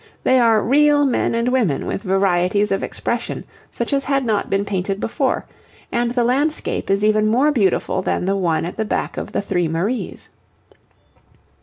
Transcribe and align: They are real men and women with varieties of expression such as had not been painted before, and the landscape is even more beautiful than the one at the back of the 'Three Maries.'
They 0.23 0.39
are 0.39 0.63
real 0.63 1.05
men 1.05 1.35
and 1.35 1.47
women 1.49 1.85
with 1.85 2.01
varieties 2.01 2.71
of 2.71 2.81
expression 2.81 3.43
such 3.69 3.93
as 3.93 4.03
had 4.05 4.25
not 4.25 4.49
been 4.49 4.65
painted 4.65 4.99
before, 4.99 5.45
and 5.91 6.09
the 6.09 6.23
landscape 6.23 6.89
is 6.89 7.03
even 7.03 7.27
more 7.27 7.51
beautiful 7.51 8.01
than 8.01 8.25
the 8.25 8.35
one 8.35 8.65
at 8.65 8.77
the 8.77 8.85
back 8.85 9.15
of 9.15 9.31
the 9.31 9.43
'Three 9.43 9.67
Maries.' 9.67 10.31